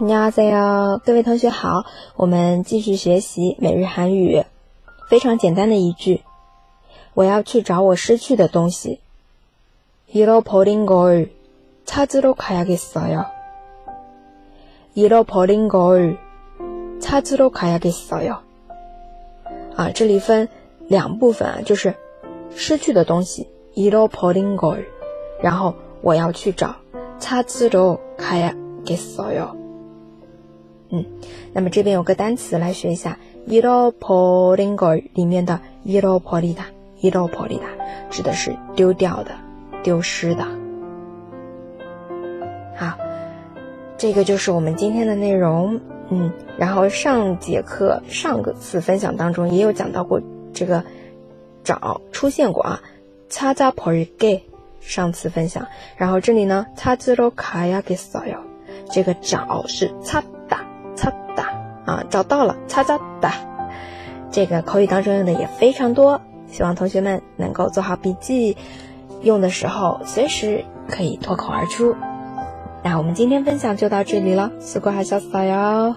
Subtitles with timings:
[0.00, 1.82] 大家好，各位同学好，
[2.16, 4.44] 我们继续学习每日韩语。
[5.10, 6.22] 非常简单的一句，
[7.12, 9.00] 我要去找我失去的东西。
[10.10, 11.28] 잃어버린걸
[11.84, 13.26] 찾으러가야겠어 요。
[14.94, 16.16] 잃어버린걸
[16.98, 18.38] 찾으러가야겠어 요。
[19.76, 20.48] 啊，这里分
[20.88, 21.92] 两部分啊，就是
[22.56, 24.78] 失去的东西，잃어버린 걸，
[25.42, 26.74] 然后我要去找，
[27.18, 28.54] 찾으러가야
[28.86, 29.59] 겠어 요。
[30.90, 31.04] 嗯，
[31.52, 35.60] 那么这边有个单词来学一下 y e l l o w p o r i n g o r 里面的
[35.84, 36.64] y e l l o w p o l i t a
[37.02, 37.68] y e l l o w p o l i t a
[38.10, 39.30] 指的是丢掉的、
[39.84, 40.44] 丢失的。
[42.76, 42.98] 好，
[43.96, 45.80] 这个就是我们今天的内容。
[46.12, 50.20] 嗯，然后上节课、上个次分享当中也有讲到过
[50.52, 50.82] 这个
[51.62, 52.82] 找出现过啊
[53.28, 54.42] c a p o r i g g e
[54.80, 55.64] 上次分享，
[55.96, 58.38] 然后这里呢，cada o kaya gisayo
[58.90, 60.20] 这个找是擦。
[61.90, 63.34] 啊，找到了，擦擦哒！
[64.30, 68.56] 这个口语当中用的也非常多，希望同学们能够做好笔记，
[69.22, 71.96] 用的时候随时可以脱口而出。
[72.84, 75.96] 那我们今天分享就到这里了，思过还笑死哟！